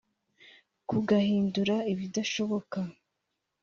kugahindura 0.89 1.75
ibidashoboka 1.91 2.77